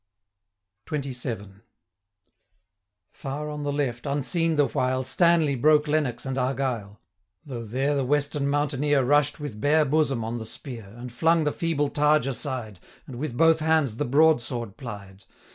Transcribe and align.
XXVII. 0.91 1.61
Far 3.11 3.51
on 3.51 3.61
the 3.61 3.71
left, 3.71 4.07
unseen 4.07 4.55
the 4.55 4.65
while, 4.65 5.03
Stanley 5.03 5.53
broke 5.53 5.87
Lennox 5.87 6.25
and 6.25 6.39
Argyle; 6.39 6.99
Though 7.45 7.63
there 7.65 7.95
the 7.95 8.03
western 8.03 8.47
mountaineer 8.49 8.95
800 9.01 9.05
Rush'd 9.07 9.37
with 9.37 9.61
bare 9.61 9.85
bosom 9.85 10.23
on 10.23 10.39
the 10.39 10.45
spear, 10.45 10.91
And 10.97 11.11
flung 11.11 11.43
the 11.43 11.51
feeble 11.51 11.89
targe 11.89 12.25
aside, 12.25 12.79
And 13.05 13.17
with 13.17 13.37
both 13.37 13.59
hands 13.59 13.97
the 13.97 14.05
broadsword 14.05 14.75
plied. 14.75 15.25